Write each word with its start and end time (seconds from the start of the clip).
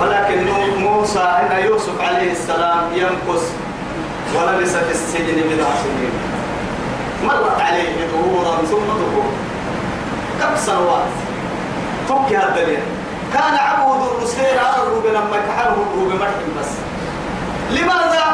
ولكن 0.00 0.46
موسى 0.78 1.20
إن 1.20 1.64
يوسف 1.64 2.00
عليه 2.00 2.32
السلام 2.32 2.84
يمكث 2.94 3.52
ولبس 4.34 4.76
في 4.76 4.90
السجن 4.90 5.36
بضع 5.36 5.68
سنين. 5.82 6.12
مرت 7.24 7.60
عليه 7.60 8.06
ظهورا 8.12 8.56
ثم 8.56 8.86
ظهور 8.86 9.32
كم 10.40 10.56
سنوات؟ 10.56 11.10
تبكي 12.08 12.36
هذا 12.36 12.48
الدليل. 12.48 12.78
كان 13.34 13.54
عبود 13.54 14.08
الرسلين 14.10 14.58
على 14.58 14.82
الروب 14.82 15.06
لما 15.06 15.36
كحله 15.48 15.72
الروب 15.72 16.12
بس. 16.60 16.70
لماذا 17.70 18.24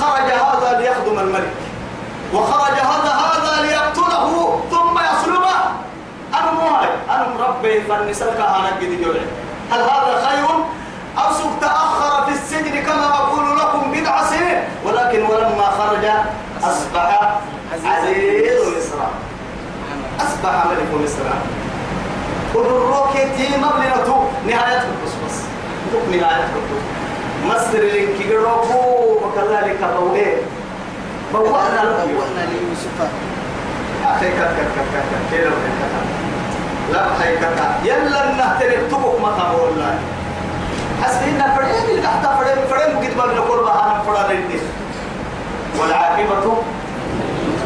خرج 0.00 0.30
هذا 0.30 0.80
ليخدم 0.80 1.18
الملك؟ 1.18 1.54
وخرج 2.34 2.72
هذا 2.72 3.12
هذا 3.12 3.62
ليقتله 3.62 4.60
ثم 4.70 4.98
يصلبه؟ 4.98 5.56
أنا 6.34 6.50
موهي 6.52 6.88
أنا 7.10 7.28
مربي 7.38 7.80
فالنساء 7.80 8.34
كهانا 8.34 8.68
قد 8.68 9.02
جوعي 9.04 9.45
هل 9.72 9.80
هذا 9.80 10.26
خير؟ 10.26 10.46
أو 11.18 11.32
سوف 11.32 11.60
تأخر 11.60 12.26
في 12.26 12.32
السجن 12.32 12.82
كما 12.82 13.14
أقول 13.14 13.58
لكم 13.58 13.92
بضع 13.92 14.26
سنين 14.30 14.58
ولكن 14.84 15.22
ولما 15.22 15.64
خرج 15.78 16.04
أصبح 16.62 17.38
عزيز 17.84 18.52
مصر. 18.68 18.98
أصبح 20.20 20.66
ملك 20.66 21.04
مصر. 21.04 21.24
ودروك 22.54 23.12
تي 23.12 23.48
مبلغته 23.56 24.28
نهاية 24.46 24.82
القصص. 24.82 25.36
نهاية 26.10 26.44
القصص. 26.44 26.86
مصر 27.46 27.78
لنك 27.78 28.26
جروكو 28.28 28.80
وكذلك 29.22 29.78
بوئة. 29.98 30.36
بوأنا 31.32 31.82
بوأنا 31.82 32.46
ليوسف. 32.50 33.10
أخي 34.04 34.30
كت 34.30 34.56
كت 34.76 35.30
كيلو 35.30 35.50
كت 35.50 36.25
لا 36.92 37.02
كت 37.18 37.60
يلا 37.84 38.34
نهتري. 38.34 38.76
تبوك 38.76 39.20
ما 39.20 39.30
تقول 39.38 39.68
الله 39.68 39.98
حسبنا 41.02 41.56
فريم 41.56 41.90
اللي 41.90 42.02
تحت 42.02 42.26
فريم 42.38 42.58
فريم 42.70 42.98
قد 42.98 43.16
ما 43.16 43.26
بنقول 43.26 43.64
بها 43.64 44.02
فرا 44.06 44.32
للناس 44.32 44.60
والعاقبة 45.78 46.56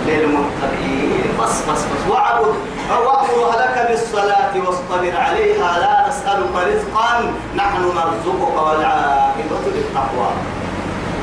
للمتقين. 0.07 1.31
بس 1.41 1.51
بس 1.69 1.79
بس. 1.79 2.11
واعبد. 2.11 2.55
وأمر 2.91 3.51
أهلك 3.51 3.87
بالصلاة 3.91 4.53
واصطبر 4.67 5.15
عليها. 5.17 5.79
لا 5.79 6.09
نسألك 6.09 6.55
رزقا. 6.55 7.33
نحن 7.57 7.83
نرزقك 7.83 8.57
والعاقبة 8.63 9.65
للتقوى. 9.67 10.31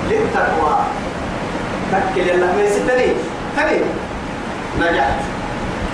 للتقوى. 0.10 0.78
تكل 1.92 2.30
الله 2.30 2.56
ما 2.56 2.62
يستني 2.62 3.14
تني 3.58 3.82
نجحت. 4.80 5.20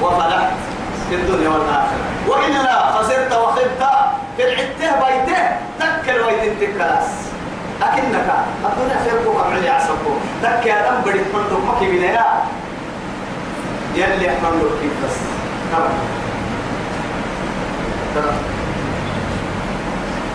وفلحت. 0.01 0.72
في 1.15 1.21
الدنيا 1.21 1.49
والآخرة. 1.49 2.05
وإلا 2.27 2.91
خسرت 2.91 3.33
وخبت 3.33 3.83
في 4.37 4.43
العتة 4.43 4.89
بيتة 4.99 5.41
تكل 5.79 6.19
ويتن 6.21 6.59
تكلاس 6.61 7.05
أكنك 7.81 8.27
الدنيا 8.65 8.97
خيركم 9.03 9.41
أمعلي 9.45 9.69
عسكم 9.69 10.15
تكل 10.43 10.69
أدم 10.69 11.01
بدي 11.05 11.19
تمنتك 11.19 11.65
مكي 11.67 11.85
بنيا 11.91 12.25
يلي 13.95 14.29
أحمد 14.29 14.61
كيف 14.81 14.93
بس. 15.05 15.17
ترى. 18.15 18.33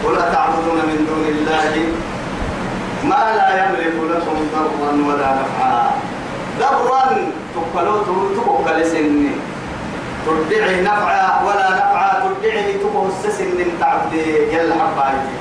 ولا 0.04 0.32
تعبدون 0.32 0.76
من 0.76 1.06
دون 1.08 1.24
الله؟ 1.28 1.92
ما 3.04 3.34
لا 3.36 3.64
يملك 3.64 3.94
لكم 4.10 4.36
ضرا 4.54 4.90
ولا 5.08 5.34
نفعا. 5.40 5.90
ضرا 6.60 7.16
تقلوته 7.54 8.30
تقل 8.36 8.86
سن 8.86 9.26
تدعي 10.50 10.82
نفعا 10.82 11.42
ولا 11.46 11.70
نفعا 11.70 12.12
تدعي 12.24 12.72
تقل 12.72 13.10
سن 13.22 13.80
تعبد 13.80 14.12
يلا 14.52 14.74
حبايبي. 14.74 15.34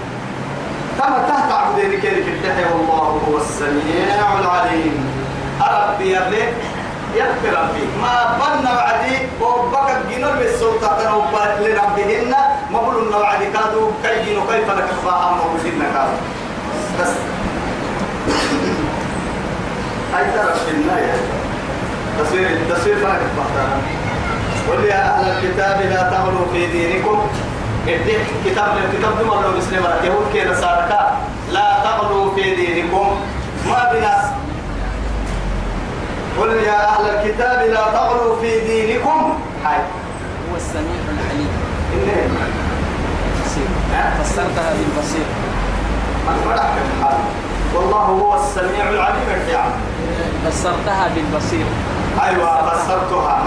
كما 0.98 1.18
تحت 1.30 1.52
عبدين 1.52 2.02
كيف 2.02 2.28
التحي 2.28 2.64
والله 2.74 3.22
هو 3.28 3.38
السميع 3.38 4.40
العليم. 4.40 4.96
أربي 5.62 6.16
يبلي 6.16 6.44
يغفر 7.16 7.54
ربي 7.62 7.86
ما 8.02 8.38
بنا 8.40 8.72
وعدي 8.76 9.18
وبك 9.42 9.90
جنور 10.12 10.32
بالسلطة 10.32 10.98
تنوبات 11.00 11.58
لربهن 11.62 12.36
ما 12.72 12.82
بلنا 12.82 13.18
وعدي 13.18 13.46
كادوا 13.46 13.92
كي 14.04 14.16
جنو 14.26 14.42
كيف 14.42 14.70
لك 14.70 14.90
فاهم 15.06 15.38
وبسنا 15.40 15.86
كادوا 15.94 16.22
بس. 17.02 17.14
هاي 20.14 20.26
ترى 20.32 20.54
في 20.66 20.72
النهاية؟ 20.72 21.16
تصوير 22.20 22.50
تصوير 22.70 22.96
فرق 22.96 23.22
بحثنا 23.38 23.78
قل 24.70 24.86
يا 24.86 25.02
أهل 25.20 25.26
الكتاب 25.32 25.82
لا 25.82 26.02
تغلوا 26.12 26.46
في 26.54 26.68
دينكم. 26.68 27.28
اديك 27.88 28.20
كتاب 28.46 28.78
الكتاب 28.78 29.14
دم 29.20 29.32
الله 29.32 29.58
مسلم 29.58 29.84
يهود 30.04 30.26
كي 30.34 30.44
نصارى 30.50 31.18
لا 31.52 31.68
تغلوا 31.84 32.36
في 32.36 32.56
دينكم. 32.56 33.08
ما 33.70 33.92
بنا. 33.92 34.16
قل 36.40 36.54
يا 36.54 36.80
أهل 36.90 37.06
الكتاب 37.06 37.70
لا 37.70 37.84
تغلوا 37.94 38.42
في 38.42 38.60
دينكم. 38.60 39.40
هاي. 39.66 39.80
هو 40.52 40.56
السميع 40.56 41.02
العليم 41.14 41.52
إنه. 41.94 42.30
بصير. 43.46 43.70
فسرتها 44.20 44.74
بالبصير. 44.74 45.28
والله 47.76 48.00
هو 48.00 48.36
السميع 48.36 48.90
العليم 48.90 49.28
الرعام 49.30 49.72
فسرتها 50.46 51.08
بالبصير. 51.16 51.66
أيوة 52.24 52.70
فسرتها. 52.70 53.38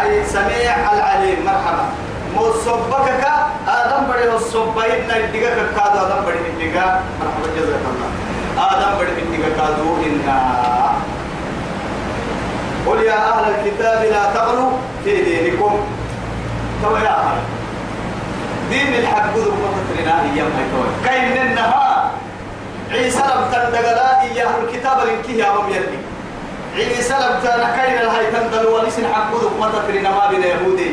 أي 0.00 0.24
سميع 0.24 0.92
العليم 0.92 1.38
مرحبا. 1.44 1.86
مصبكك 2.36 3.24
آدم 3.68 4.02
بدي 4.10 4.32
الصبين 4.32 5.00
نديك 5.08 5.44
كادو 5.76 5.98
آدم 6.06 6.20
بدي 6.26 6.38
نديك 6.56 6.76
مرحبا 7.20 7.48
جزاك 7.56 7.84
الله. 7.92 8.10
آدم 8.58 8.92
بدي 8.98 9.22
نديك 9.28 9.44
كادو 9.56 9.88
إنا. 10.06 10.38
قل 12.86 13.02
يا 13.02 13.18
أهل 13.32 13.44
الكتاب 13.54 14.00
لا 14.10 14.22
تغلوا 14.34 14.70
في 15.04 15.22
دينكم. 15.24 15.80
تو 16.82 16.96
يا 16.96 17.14
أهل 17.20 17.38
دين 18.70 18.94
الحق 18.94 19.36
ذو 19.36 19.52
مفترنا 19.62 20.22
أيام 20.22 20.50
هاي 20.56 20.66
تو 20.72 20.80
كاين 21.04 21.36
النهار 21.46 22.10
عيسى 22.90 23.18
لم 23.18 23.42
تندقلا 23.52 24.22
إياه 24.22 24.50
الكتاب 24.62 24.98
لنكيه 25.06 25.44
يا 25.44 25.50
أمم 25.50 25.70
يلي. 25.70 25.98
عيسى 26.74 27.14
لم 27.14 27.34
تنكين 27.42 27.98
الهي 27.98 28.26
تندل 28.32 28.66
ولسن 28.66 29.06
حقود 29.14 29.52
ما 29.60 29.68
تفرنا 29.68 30.10
ما 30.10 30.26
بين 30.30 30.42
يهودي. 30.42 30.90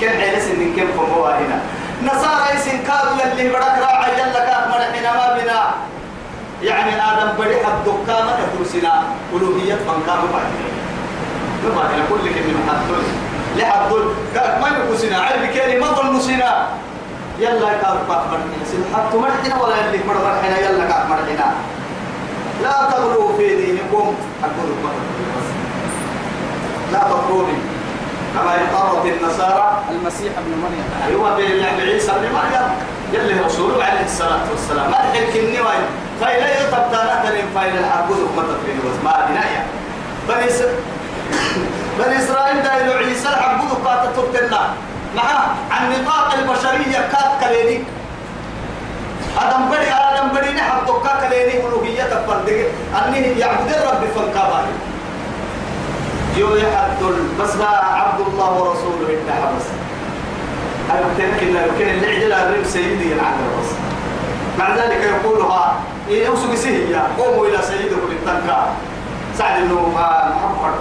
كان 0.00 0.20
عيلس 0.20 0.46
إن 0.46 0.74
كم 0.76 0.88
فموا 0.96 1.30
هنا 1.30 1.58
نصارى 2.02 2.54
يسن 2.54 2.78
كادوا 2.86 3.16
يلي 3.22 3.48
بدك 3.48 3.76
راعي 3.82 4.10
جلك 4.18 4.36
أكمل 4.36 4.82
حين 4.92 5.02
ما 5.02 5.26
بنا 5.38 5.60
يعني 6.62 6.92
آدم 7.10 7.32
بدي 7.38 7.56
حد 7.64 7.84
دكامة 7.86 8.32
تدرسنا 8.38 9.02
ألوهية 9.32 9.74
من 9.74 10.02
كانوا 10.06 10.28
بعدين 10.34 10.72
ما 11.64 11.82
بعدين 11.82 12.02
كل 12.10 12.24
كلمة 12.34 12.60
حدول 12.68 13.04
لحدول 13.56 14.04
ما 14.60 14.68
يكوسنا 14.68 15.18
عربي 15.22 15.46
كاني 15.46 15.80
ما 15.80 15.86
ظنوا 15.86 16.20
يلا 17.38 17.72
كاف 17.82 18.08
مرحنا 18.08 18.64
سن 18.70 18.84
حتى 18.94 19.16
مرحنا 19.16 19.62
ولا 19.62 19.74
اللي 19.86 19.98
مر 20.08 20.14
مرحنا 20.14 20.58
يلا 20.58 20.84
كاف 20.84 21.10
مرحنا 21.10 21.54
لا 22.62 22.90
تغلوا 22.90 23.36
في 23.36 23.56
دينكم 23.56 24.14
أقول 24.44 24.70
لا 26.92 26.98
تطروني 26.98 27.58
كما 28.34 28.54
يطرد 28.54 29.06
النصارى. 29.06 29.82
المسيح 29.90 30.32
ابن 30.38 30.52
مريم. 30.62 30.84
أيوة 31.08 31.36
بالله 31.36 31.92
عيسى 31.92 32.10
ابن 32.10 32.28
مريم. 32.32 32.68
يلي 33.12 33.40
رسوله 33.40 33.84
عليه 33.84 34.04
الصلاة 34.04 34.44
والسلام. 34.50 34.90
ما 34.90 34.96
تحكي 34.96 35.40
النواي 35.40 35.82
فإلا 36.20 36.60
يطبطانا 36.60 37.22
تنين 37.24 37.44
فإلا 37.54 37.80
الحقود 37.80 38.18
ما 38.36 38.42
تطرين 38.42 38.78
بس 38.78 39.04
ما 39.04 39.26
بنايا 39.28 39.62
بني 40.28 40.50
س... 40.50 40.62
بني 41.98 42.18
إسرائيل 42.18 42.62
دايلو 42.62 42.92
عيسى 42.92 43.28
الحقود 43.28 43.86
قاتل 43.86 44.16
تبتنا 44.16 44.74
مع 45.16 45.22
عن 45.70 45.92
نطاق 45.92 46.34
البشرية 46.34 46.98
كات 47.12 47.30
كليني 47.40 47.84
آدم 49.38 49.64
بدي 49.70 49.90
آدم 49.92 50.28
بدي 50.28 50.50
نحب 50.54 50.84
دكا 50.86 51.28
كليني 51.28 51.66
ألوهية 51.66 52.02
تفردق 52.02 52.66
أني 53.06 53.38
يعبد 53.40 53.68
الرب 53.72 54.04
فانكابا 54.16 54.64
يو 56.36 56.54
يحد 56.56 57.02
بس 57.40 57.56
ما 57.56 57.66
عبد 57.66 58.20
الله 58.20 58.52
ورسوله 58.52 59.08
انتهى 59.20 59.48
بس 59.58 59.66
أنا 60.90 61.00
قلت 61.00 61.20
لك 61.20 61.42
يمكن 61.42 61.88
اللي 61.88 62.06
عدل 62.06 62.32
الرب 62.32 62.64
سيدي 62.64 63.12
العقل 63.12 63.44
بس. 63.60 63.68
مع 64.58 64.76
ذلك 64.76 65.00
يقولها 65.24 65.74
إيه 66.08 66.28
أوسو 66.28 66.54
سهية 66.56 67.06
قوموا 67.18 67.46
إلى 67.46 67.58
سيدكم 67.62 68.10
التنكا 68.10 68.66
سعد 69.38 69.62
إنه 69.62 69.88
محمد 69.88 70.74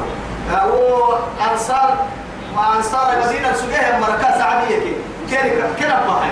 هو 0.52 1.18
أنصار 1.52 1.96
ما 2.56 2.76
أنصار 2.78 3.14
المدينة 3.14 3.54
سجيه 3.54 4.00
مركز 4.02 4.42
عادية 4.42 4.80
كي 4.80 4.94
كيف 5.30 5.66
كيف 5.78 5.88
بحي 5.88 6.32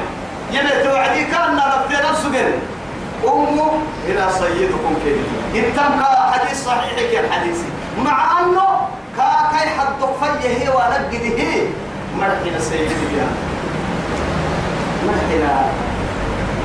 يبي 0.51 0.83
توعدي 0.83 1.23
كان 1.25 1.55
نبتنا 1.55 2.13
سجيه 2.23 2.55
أمه 3.27 3.71
إلى 4.07 4.27
سيدكم 4.39 4.93
كي 5.03 5.15
إنتم 5.59 6.03
حديث 6.31 6.65
صحيح 6.65 6.93
كي 6.95 7.19
الحديث 7.19 7.57
مع 8.05 8.39
أنه 8.39 8.67
كا 9.17 9.29
كاي 9.51 9.69
حد 9.69 9.99
فيه 10.19 10.49
هي 10.49 10.69
مرحنا 12.17 12.59
سيدي 12.59 12.93
يا. 13.17 13.27
مرحنا 15.07 15.65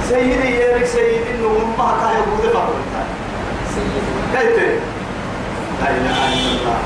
سيدي 0.09 0.55
يا 0.57 0.87
سيدي 0.87 1.17
إنه 1.31 1.47
أمها 1.47 1.95
كان 2.01 2.13
يقول 2.23 2.53
فقط 2.55 2.75
كيف؟ 4.33 4.57
لا 5.83 5.91
إله 5.91 6.29
إلا 6.33 6.51
الله. 6.51 6.79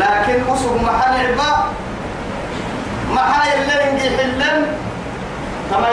لكن 0.00 0.50
أصب 0.52 0.82
محل 0.82 1.26
عبا 1.26 1.64
محل 3.12 3.48
اللي 3.52 3.92
نجي 3.94 4.16
حلن 4.16 4.40
كما 4.42 4.66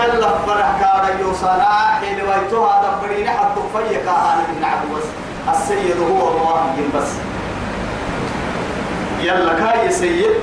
يلا 0.03 0.37
فرح 0.47 0.67
كارا 0.81 1.19
يوصانا 1.21 1.69
حين 2.01 2.21
ويتوها 2.21 2.83
دبرين 2.83 3.29
حتى 3.29 3.61
فيك 3.73 4.07
أنا 4.07 4.43
من 4.49 4.63
عبوس. 4.63 5.03
السيد 5.51 5.97
هو 6.01 6.27
الله 6.27 6.75
بس. 6.95 7.11
يلا 9.21 9.53
كا 9.53 9.83
يا 9.83 9.91
سيد. 9.91 10.33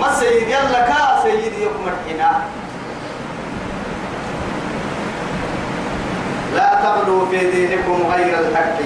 ما 0.00 0.14
سيد 0.20 0.48
يلا 0.48 0.80
كا 0.86 1.22
سيد 1.22 1.52
يكمل 1.52 1.94
حنا 2.08 2.30
لا 6.54 6.74
تغلوا 6.82 7.26
في 7.30 7.50
دينكم 7.50 7.98
غير 8.12 8.38
الحق. 8.38 8.78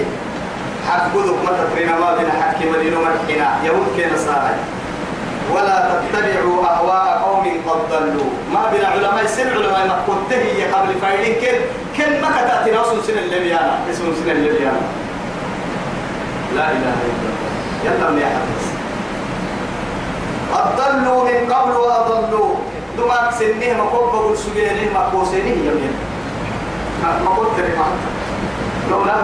حق 0.89 1.03
قدك 1.15 1.37
ما 1.45 1.51
تفرنا 1.51 1.99
ما 1.99 2.15
بين 2.17 2.31
حق 2.31 2.57
مدينة 2.65 2.99
مرحنا 2.99 3.47
يهود 3.63 3.87
كي 3.97 4.05
نصارى 4.13 4.53
ولا 5.55 5.77
تتبعوا 5.89 6.57
أهواء 6.65 7.05
قوم 7.25 7.45
قد 7.67 7.79
ضلوا. 7.91 8.31
ما 8.53 8.63
بين 8.71 8.85
علماء 8.85 9.25
سن 9.25 9.49
علماء 9.49 9.87
ما 9.87 9.97
كنت 10.07 10.33
هي 10.33 10.63
قبل 10.73 10.93
فايلين 11.01 11.35
كن. 11.41 11.57
كن 11.97 12.21
ما 12.21 12.29
كتاتنا 12.37 12.81
اسم 12.81 13.01
سن 13.07 13.17
الليبيانا 13.17 13.73
اسم 13.91 14.13
سن 14.23 14.29
الليبيانا 14.31 14.83
لا 16.55 16.65
إله 16.71 16.97
إلا 17.09 17.27
الله. 17.31 17.51
يلا 17.85 18.21
يا 18.21 18.29
حدث 18.35 18.65
قد 20.53 20.67
ضلوا 20.77 21.23
من 21.23 21.53
قبل 21.53 21.71
وأضلوا 21.71 22.55
دماغ 22.97 23.31
سنه 23.39 23.73
ما 23.77 23.83
قبل 23.83 24.37
سجينه 24.37 24.93
ما 24.93 24.99
قوسينه 24.99 25.55
يمين 25.67 25.93
ما 27.25 27.31
قلت 27.37 27.59
لك 27.59 27.77
لولا 28.91 29.15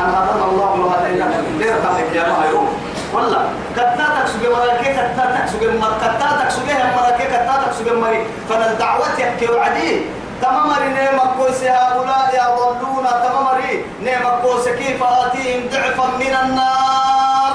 أن 0.00 0.10
هدانا 0.14 0.44
الله 0.50 0.70
لهدينا 0.76 1.26
غير 1.60 1.74
تحك 1.84 2.14
يا 2.14 2.24
يروح 2.50 2.70
والله. 3.14 3.42
كتاتك 3.76 4.26
سجى 4.26 4.48
مراكي 4.48 4.92
كتاتك 4.92 5.46
سجى 5.52 5.68
مر 5.78 5.92
كتاتك 6.02 6.50
سجى 6.50 6.74
مراكي 6.96 7.24
كتاتك 7.24 7.72
سجى 7.78 7.92
مري. 7.92 8.26
فن 8.48 8.78
دعوتك 8.78 9.30
كوعدي 9.40 10.00
تمامري 10.42 10.88
نعم 10.88 11.18
كويس 11.38 11.62
هؤلاء 11.64 12.30
يضلون 12.34 13.06
تمامري 13.24 13.84
نعم 14.04 14.40
كويس 14.42 14.68
كيف 14.68 15.02
آتيهم 15.02 15.60
ضعفا 15.72 16.06
من 16.20 16.34
النار. 16.42 17.52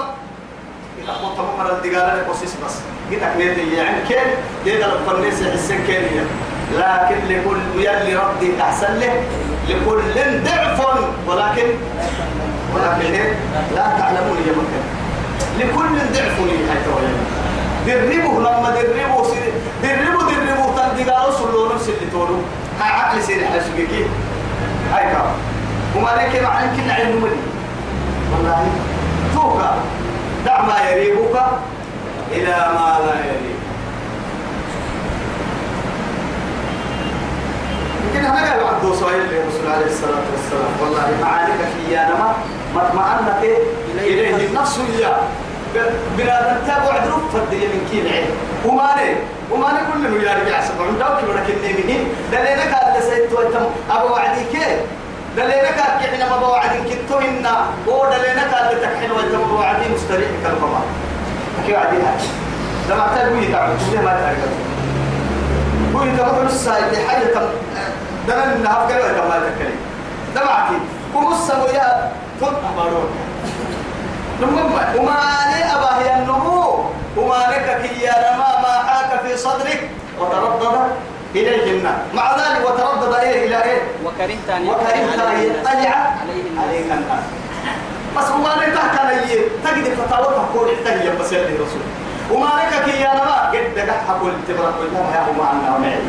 إذا 1.04 1.13
قلت 1.13 1.38
تمامر 1.38 1.72
الدقالة 1.72 2.22
لكوسيس 2.22 2.54
بس؟ 2.66 2.75
قلت 3.12 3.24
نيدي 3.38 3.75
يعني 3.75 4.07
كيف؟ 4.07 4.28
ديدا 4.63 4.86
الفرنيس 4.94 5.42
يحسن 5.42 5.86
كينيا. 5.88 6.25
لكن 6.74 7.19
لكل 7.30 7.60
يلي 7.75 8.16
ربي 8.16 8.62
أحسن 8.62 9.00
له 9.00 9.24
لكل 9.69 10.44
ضعف 10.44 10.80
ولكن 11.28 11.68
ولكن 12.74 13.13
إيه؟ 13.13 13.34
لا 13.75 13.86
تعلمون 14.00 14.38
يا 14.48 14.52
مكان. 14.52 14.86
لكل 15.60 15.98
ضعف 16.13 16.40
لي 16.40 16.57
حتى 16.72 16.90
دربوا 17.88 18.40
لما 18.40 18.69
دربوا 18.69 19.25
دربوا 19.84 20.31
دربوا 20.31 20.72
تندقوا 20.75 21.31
سلوا 21.31 21.74
نفس 21.75 21.90
اللي 21.90 22.12
تقولوا 22.12 22.42
هاي 22.80 22.92
عقل 22.92 23.24
سير 23.24 23.40
سوقك 23.40 23.90
هاي 24.94 25.04
كام 25.04 25.31
وما 25.96 26.10
لك 26.10 26.44
مع 26.44 26.63
يمكن 26.63 26.90
علم 26.90 27.22
مني. 27.22 27.42
والله. 28.31 28.68
توقع 29.34 29.75
دع 30.46 30.62
ما 30.62 30.90
يريبك 30.90 31.42
إلى 32.31 32.56
ما 32.75 33.00
لا 33.06 33.16
يريبك 33.19 33.56
يمكن 38.06 38.25
هذا 38.25 38.52
قال 38.52 38.68
عبد 38.68 38.86
للرسول 38.86 39.72
عليه 39.72 39.86
الصلاة 39.86 40.24
والسلام. 40.31 40.72
والله 40.81 41.18
معانك 41.22 41.57
في 41.57 41.94
يا 41.94 42.04
نما 42.10 42.34
مطمئنة 42.75 43.57
إليه 44.00 44.48
النفس 44.48 44.80
إياه. 44.98 45.18
بلا 46.18 46.57
تتابع 46.63 46.94
عدرو 46.94 47.18
فرد 47.33 47.54
من 47.54 47.88
كيل 47.92 48.07
عين 48.13 48.27
وما 48.66 48.89
لي 48.98 49.16
وما 49.51 49.66
لي 49.66 49.80
كل 49.94 50.00
من 50.12 50.22
يارجع 50.22 50.48
يعصب 50.48 50.81
من 50.81 51.00
دوك 51.00 51.18
من 51.30 51.44
كل 51.48 51.68
نيمين 51.68 52.07
دلينا 52.31 52.63
قال 52.74 53.00
لسيد 53.00 53.30
تويتم 53.30 53.66
أبو 53.92 54.13
وعدي 54.13 54.44
كي 54.51 54.66
دلينا 55.38 55.68
قال 55.77 55.92
حين 56.01 56.22
أبو 56.22 56.45
وعدي 56.45 56.77
كتو 56.89 57.19
إنا 57.19 57.56
ودلينا 57.88 58.44
قال 58.54 58.77
لتكحين 58.77 59.12
ويتم 59.12 59.42
أبو 59.42 59.56
وعدي 59.56 59.86
مستريح 59.95 60.30
كالفما 60.44 60.81
كي 61.66 61.74
وعدي 61.74 61.98
هاي 61.98 62.25
لما 62.89 63.07
تلوي 63.16 63.48
تعمل 63.48 63.75
كل 63.92 64.00
ما 64.06 64.12
تعرف 64.19 64.38
هو 65.95 66.04
يتبقى 66.04 66.45
السايد 66.45 67.07
حاجة 67.07 67.25
تم 67.33 67.48
دنا 68.28 68.54
النهار 68.56 68.88
كلا 68.88 69.13
كما 69.13 69.39
تكلم. 69.39 69.78
دمعتي. 70.36 70.78
كمسة 71.13 71.63
ويا 71.63 72.12
تون 72.39 72.54
أمارون 72.74 73.10
نمما 74.41 74.93
وما 74.97 75.19
لي 75.51 75.63
أبا 75.75 75.91
هي 76.01 76.15
النمو 76.19 76.85
وما 77.17 77.35
لك 77.51 77.67
كي 77.81 78.01
يا 78.03 78.13
رما 78.13 78.61
ما 78.61 78.73
حاك 78.87 79.21
في 79.21 79.37
صدرك. 79.37 79.89
وتردد 80.19 80.75
إليهن. 81.35 81.85
مع 82.13 82.35
ذلك 82.35 82.65
وتردد 82.65 83.13
إيه 83.13 83.47
إلى 83.47 83.63
إيه؟ 83.63 83.81
وكرهت 84.05 84.49
أن 84.49 84.67
وكرهت 84.69 85.19
أن 85.19 85.43
يطلع 85.43 86.03
عليك 86.61 86.85
الناس 86.91 87.23
بس 88.17 88.29
وما 88.31 88.49
لك 88.59 88.73
تحكى 88.73 89.15
تجد 89.63 89.93
فتاوى 89.93 90.25
تقول 90.53 90.67
احتاج 90.73 91.07
بس 91.19 91.31
يلي 91.31 91.53
رسول. 91.55 91.81
وما 92.31 92.47
لك 92.47 92.85
كي 92.85 93.01
يا 93.01 93.09
رما. 93.11 93.35
قد 93.49 93.75
دقح 93.75 93.99
حقول 94.07 94.31
تبرك 94.47 94.73
بالله 94.79 95.05
يا 95.15 95.25
معنا 95.37 95.75
ومعي 95.75 95.99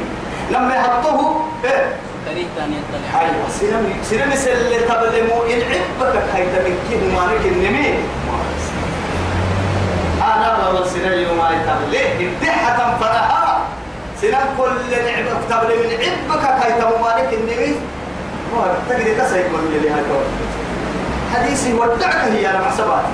لما 0.50 0.75
يحطه 0.75 1.40
إيه؟ 1.64 1.96
كرهت 2.26 2.56
أن 2.64 2.73
يطلع 2.73 3.20
أيوة 3.20 3.49
سينم 3.61 3.93
سينم 4.02 4.34
سل 4.34 4.70
تبلمو 4.88 5.43
إن 5.43 5.61
عبك 5.73 6.23
هيدا 6.34 6.58
من 6.69 6.75
كيه 6.90 7.17
مالك 7.19 7.46
النمي 7.46 7.94
أنا 10.23 10.67
والله 10.69 11.12
يوم 11.14 11.38
ما 11.38 11.50
يتبلي 11.50 12.26
الدحة 12.28 12.99
فرها 13.00 13.61
سنة 14.23 14.38
كل 14.58 14.90
نعمة 15.06 15.40
تبلي 15.50 15.76
من 15.76 15.93
عبك 15.93 16.44
هيدا 16.64 16.88
مالك 17.02 17.32
النمي 17.32 17.76
هو 18.55 18.64
تقدر 18.88 19.25
تسيب 19.25 19.46
من 19.52 19.73
اللي 19.76 19.90
هاي 19.90 20.02
حديثي 21.34 21.75
ودعك 21.75 22.14
هي 22.14 22.50
أنا 22.50 22.61
محسبات 22.61 23.05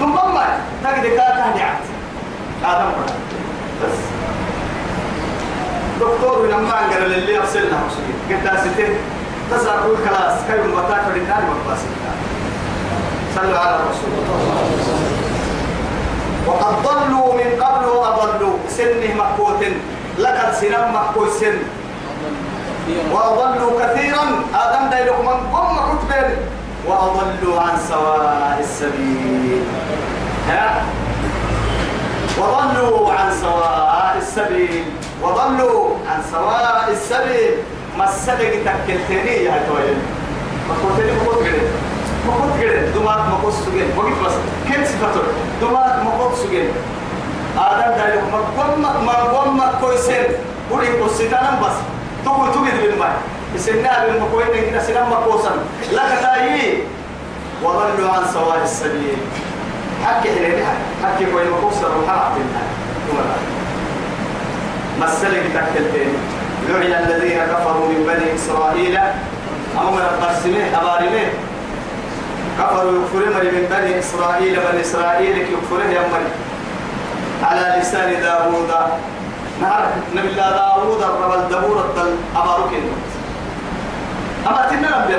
ثم 0.00 0.12
ما 0.14 0.58
تقدر 0.84 1.08
كاكا 1.08 1.54
نعت 1.56 1.82
آدم 2.64 2.90
بس. 3.82 4.19
دكتور 6.00 6.46
لما 6.46 6.74
قال 6.74 7.10
للي 7.10 7.38
أرسلنا 7.38 7.78
مسلمين 7.86 8.46
قد 8.46 8.58
ستين. 8.58 8.94
تسرقوا 9.50 9.94
الكلاس 9.94 10.38
كيف 10.48 10.66
مبتاك 10.66 11.02
في 11.12 11.18
النار 11.18 11.42
مباسل 11.42 11.92
صلوا 13.36 13.58
على 13.58 13.76
الرسول. 13.76 14.12
وقد 16.46 16.82
ضلوا 16.82 17.34
من 17.34 17.62
قبل 17.62 17.86
وأضلوا. 17.86 18.56
سنه 18.68 19.14
مكوت 19.14 19.62
لقد 20.18 20.54
سنم 20.54 20.94
مكوت 20.94 21.30
سن. 21.40 21.56
وأضلوا 23.12 23.72
كثيرا. 23.82 24.24
آدم 24.54 24.90
دايلكم 24.90 25.24
من 25.26 25.40
قم 25.52 25.76
كتبين 25.76 26.36
وأضلوا 26.86 27.60
عن 27.60 27.78
سواء 27.88 28.56
السبيل. 28.60 29.62
ها؟ 30.48 30.82
وضلوا 32.38 33.12
عن 33.12 33.32
سواء 33.40 34.16
السبيل. 34.18 34.84
وضلوا 35.22 35.88
عن 36.08 36.22
سواء 36.32 36.88
السبيل 36.90 37.50
ما 37.98 38.04
السبق 38.04 38.52
تكلتني 38.64 39.44
يا 39.44 39.62
تويل 39.68 39.98
ما 40.68 40.74
كنت 40.82 41.00
لي 41.04 41.12
ما 41.12 41.24
كنت 41.24 41.38
قلت 41.38 41.62
ما 42.26 42.32
كنت 42.32 42.62
قلت 42.62 42.94
دماغ 42.94 43.18
ما 43.18 43.38
كنت 43.42 43.54
سجن 43.54 43.88
وقت 43.96 44.26
بس. 44.26 44.32
كيف 44.68 44.88
صفته 44.88 45.22
دماغ 45.60 46.04
ما 46.04 46.10
كنت 46.18 46.36
سجن 46.36 46.68
آدم 47.58 47.96
دايلك 47.98 48.24
ما 48.32 48.62
قم 48.62 48.80
ما 49.06 49.12
قم 49.12 49.56
ما 49.56 49.72
كويسين. 49.80 50.24
قولي 50.70 50.88
قصتنا 50.88 51.60
بس. 51.62 51.76
تقول 52.24 52.52
تقول 52.52 52.70
بالماء 52.70 53.16
السنة 53.54 54.04
بالمكوين 54.06 54.74
إن 54.74 54.80
سنة 54.80 55.08
مكوسا 55.08 55.50
لك 55.92 56.18
تايي. 56.22 56.82
وضلوا 57.64 58.10
عن 58.10 58.24
سواء 58.32 58.60
السبيل. 58.62 59.16
حكي 60.06 60.28
إليه 60.28 60.64
حكي 61.04 61.24
كوين 61.32 61.50
مكوسا 61.50 61.86
وحرعت 61.86 62.36
النار 62.36 62.68
مسلك 65.00 65.44
تكتلتين 65.54 66.12
لعن 66.68 67.04
الذين 67.04 67.38
كفروا 67.38 67.88
من 67.88 68.00
بني 68.08 68.34
إسرائيل. 68.34 68.98
أو 69.80 69.90
من 69.90 70.02
القرسمين 70.10 70.74
أبارمين. 70.74 71.28
كفروا 72.58 72.92
يكفرون 72.98 73.34
من 73.54 73.64
بني 73.70 73.98
إسرائيل 73.98 74.60
بني 74.72 74.80
إسرائيل 74.80 75.36
يكفرون 75.38 75.90
يا 75.90 76.02
على 77.44 77.80
لسان 77.80 78.22
داوود. 78.22 78.70
نعرف 79.62 79.92
نبي 80.14 80.28
الله 80.28 80.50
داوود 80.50 81.02
الرب 81.02 81.32
الدبور 81.34 81.76
الدل 81.84 82.16
أباركين 82.36 82.84
أما 84.46 84.66
تنا 84.70 85.04
نبي 85.04 85.16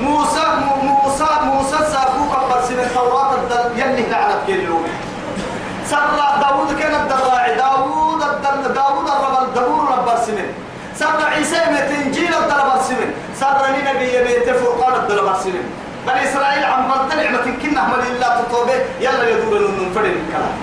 موسى 0.00 0.44
موسى 0.82 1.28
موسى 1.44 1.78
سافوك 1.92 2.32
القرسمين 2.32 2.80
التوراة 2.80 3.34
الدل 3.34 3.80
يلي 3.80 4.04
لعنت 4.10 4.40
كيلو. 4.46 4.78
سر 5.90 6.10
داوود 6.40 6.70
كان 6.80 6.94
الدراعي 6.94 7.47
الدل 8.54 8.74
داوود 8.74 9.08
الرب 9.08 9.36
الدبور 9.42 9.82
رب 9.98 10.08
السمين 10.16 10.48
سر 11.00 11.20
عيسى 11.34 11.60
مت 11.72 11.90
إنجيل 12.04 12.34
الدلب 12.34 12.68
السمن 12.80 13.10
سر 13.40 13.62
نبي 13.88 14.12
بيت 14.24 14.50
فرقان 14.50 14.94
الدلب 15.00 15.28
السمن 15.34 15.64
بني 16.06 16.22
إسرائيل 16.28 16.64
عم 16.64 16.88
بلد 16.88 17.20
نعمة 17.20 17.46
كنا 17.62 17.80
هم 17.86 17.92
لله 18.00 18.30
تطوبة. 18.40 18.80
يلا 19.00 19.28
يدور 19.28 19.58
لنا 19.58 19.94
فرد 19.94 20.04
الكلام. 20.04 20.54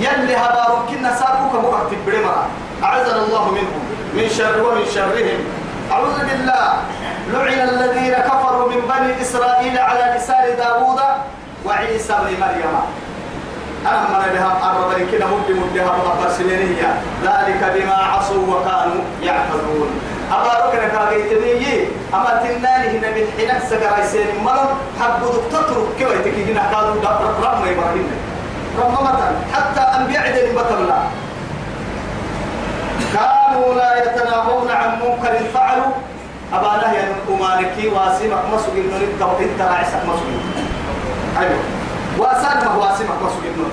يلي 0.00 0.36
هبارو 0.36 0.86
كنا 0.88 1.16
ساقوك 1.16 1.54
مقت 1.64 1.90
برمرا 2.06 2.46
أعزنا 2.82 3.16
الله 3.16 3.44
منهم. 3.50 3.82
من 4.14 4.28
شر 4.28 4.62
ومن 4.62 4.86
شرهم. 4.94 5.40
أعوذ 5.92 6.18
بالله. 6.28 6.66
لعن 7.32 7.68
الذين 7.68 8.14
كفروا 8.14 8.68
من 8.68 8.80
بني 8.90 9.22
إسرائيل 9.22 9.78
على 9.78 10.14
لسان 10.16 10.56
داوود 10.56 11.00
وعيسى 11.64 12.14
بن 12.22 12.40
مريم. 12.40 12.74
أنا 13.88 14.00
من 14.00 14.32
بها 14.34 14.50
أربع 14.62 14.98
كنا 15.10 15.26
مد 15.26 15.50
مدها 15.50 15.84
مقبر 15.86 16.28
سنينية 16.38 16.90
ذلك 17.22 17.72
بما 17.74 17.94
عصوا 17.94 18.42
وكانوا 18.54 19.02
يعتدون 19.22 20.00
أما 20.32 20.66
ركنا 20.66 20.88
كاغيتني 20.88 21.84
أما 22.14 22.42
تناني 22.42 22.98
هنا 22.98 23.10
من 23.10 23.26
حين 23.36 23.60
سكر 23.70 24.04
سين 24.12 24.26
مرم 24.44 24.68
حب 25.00 25.22
دكتور 25.52 25.88
كيف 25.98 26.10
يتكي 26.10 26.52
هنا 26.52 26.62
قالوا 26.76 26.94
رم 27.42 27.62
إبراهيم 27.68 28.10
رم 28.78 28.92
مثلا 28.92 29.32
حتى 29.52 29.80
أنبياء 29.80 30.32
دين 30.32 30.54
بطل 30.56 30.92
كانوا 33.14 33.74
لا 33.74 34.04
يتناهون 34.04 34.70
عن 34.70 34.90
منكر 35.00 35.38
فعلوا. 35.54 35.92
أبا 36.52 36.76
نهي 36.76 36.98
أمانكي 37.28 37.88
واسمك 37.88 38.42
مسوق 38.52 38.74
إنه 38.74 38.96
التوحيد 38.96 39.48
ترى 39.58 39.68
عسك 39.68 40.02
مسوق 42.18 42.28
أيوه 42.28 42.78
واسمك 42.78 42.80
واسمك 42.80 43.22
مسوق 43.22 43.42
إنه 43.54 43.70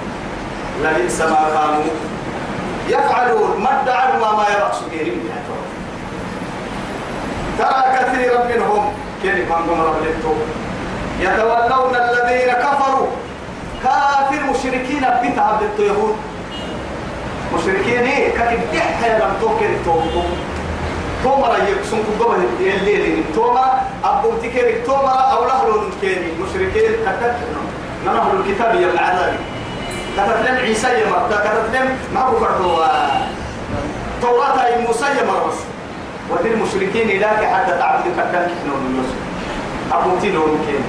لبئس 0.83 1.21
ما 1.21 1.47
كانوا 1.53 1.83
يفعلون 2.87 3.61
ما 3.61 3.81
ادعوا 3.81 4.35
ما 4.37 4.45
يرقصوا 4.49 4.87
ترى 7.59 7.83
كثيرا 7.99 8.45
منهم 8.45 8.93
كيف 9.21 9.51
من 9.51 9.81
ربلتهم 9.81 10.39
يتولون 11.19 11.95
الذين 11.95 12.53
كفروا. 12.53 13.07
كافر 13.83 14.43
مشركين 14.51 15.01
بتعب 15.01 15.59
اليهود 15.79 16.15
مشركين 17.55 17.99
إيه؟ 17.99 18.33
كان 18.37 18.59
يحيى 18.73 19.19
لم 19.19 19.33
توكل 19.41 19.85
توكل 19.85 20.27
تومرا 21.23 21.57
يكسون 21.57 21.99
كبابا 22.19 22.35
الليل 22.59 23.23
تومرا 23.35 23.81
أبو 24.03 24.29
تكير 24.41 24.83
تومرا 24.85 25.11
أو 25.11 25.45
لهلون 25.45 25.91
كيني 26.01 26.27
مشركين 26.41 26.91
كتبت. 26.91 27.72
نحن 28.05 28.37
الكتاب 28.39 28.75
يا 28.75 28.87
العذاب 28.87 29.33
كتبت 30.17 30.45
لهم 30.45 30.55
عيسى 30.55 30.87
يمر 31.01 31.27
كتبت 31.31 31.69
لهم 31.73 31.89
ما 32.13 32.21
هو 32.21 32.39
فرضوا 32.39 32.85
توراة 34.21 34.77
موسى 34.87 35.05
يمر 35.05 35.47
بس 35.47 35.59
ودي 36.29 36.53
المشركين 36.53 37.09
إلاك 37.09 37.43
حتى 37.45 37.71
تعبد 37.77 38.03
كتبت 38.03 38.51
نور 38.67 38.79
يوسف. 38.95 39.15
أبو 39.93 40.19
تيلون 40.21 40.65
كيني 40.67 40.83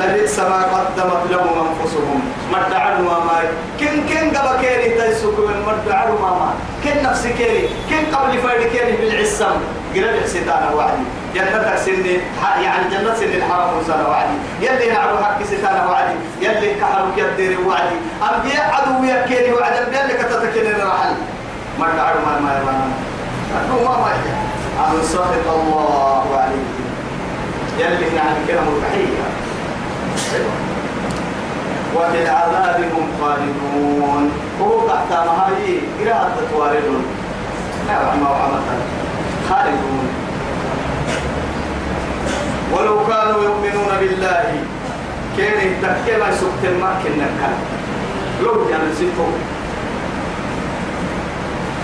لبئس 0.00 0.38
ما 0.38 0.62
قدمت 0.62 1.30
لهم 1.30 1.68
أنفسهم. 1.68 2.20
مدعوا 2.52 3.24
ما 3.24 3.40
كن 3.80 4.06
كن 4.08 4.36
قبل 4.36 4.60
كيري 4.60 4.90
تيسوك 4.90 5.38
من 5.38 5.62
مدعوا 5.66 6.20
ما 6.20 6.54
كن 6.84 7.02
نفسي 7.02 7.32
كيري. 7.32 7.68
كن 7.90 8.16
قبل 8.16 8.38
فرد 8.38 8.62
كيري 8.72 8.96
بالعسام 8.96 9.56
قرب 9.94 10.26
ستانا 10.26 10.70
وعدي 10.74 11.04
جنة 11.34 11.76
سن 11.76 12.06
يعني 12.62 12.84
جنة 12.90 13.14
سن 13.14 13.32
الحرام 13.40 13.78
وسنة 13.78 14.08
وعدي. 14.08 14.36
يلي 14.60 14.92
نعرف 14.92 15.22
حق 15.22 15.42
ستانا 15.42 15.86
وعدي 15.90 16.14
يلي 16.40 16.74
كحرك 16.80 17.18
يدير 17.18 17.60
وعدي. 17.66 17.96
أنبياء 18.22 18.64
عدو 18.74 19.04
يكيري 19.04 19.52
وعد 19.52 19.72
أنبياء 19.72 20.06
لك 20.06 20.20
تتكلم 20.30 20.78
رحل 20.80 21.14
مدعوا 21.78 22.20
ما 22.26 22.40
ما 22.40 22.54
ما 22.64 22.74
ما 23.56 23.74
ما 23.84 23.94
ما 24.92 25.02
سخط 25.02 25.46
الله 25.48 26.26
عليه 26.42 26.66
يلي 27.78 28.16
نعم 28.16 28.34
كلام 28.48 28.68
التحيه 28.68 29.24
وفي 31.96 32.22
العذاب 32.22 32.78
هم 32.80 33.08
خالدون. 33.20 34.32
هو 34.60 34.88
تحت 34.88 35.10
مهاي 35.26 35.80
قراءة 36.00 36.36
تواردون 36.52 37.04
نعم 37.88 38.22
محمد 38.22 38.62
خالدون. 39.50 40.23
ولو 42.74 43.06
كانوا 43.06 43.42
يؤمنون 43.42 43.90
بالله 44.00 44.44
كان 45.38 45.58
يتكلم 45.68 46.30
سكت 46.40 46.64
المكن 46.64 47.12
نكال 47.22 47.56
لو 48.42 48.68
كان 48.68 48.94
سيتو 48.98 49.26